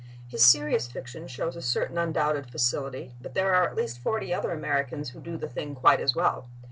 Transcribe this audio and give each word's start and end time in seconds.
His 0.27 0.43
serious 0.43 0.87
fiction 0.87 1.27
shows 1.27 1.55
a 1.55 1.61
certain 1.61 1.95
undoubted 1.95 2.49
facility, 2.49 3.13
but 3.21 3.35
there 3.35 3.53
are 3.53 3.67
at 3.67 3.75
least 3.75 3.99
forty 3.99 4.33
other 4.33 4.49
Americans 4.49 5.11
who 5.11 5.19
do 5.19 5.37
the 5.37 5.47
thing 5.47 5.75
quite 5.75 5.99
as 6.01 6.15
well. 6.15 6.49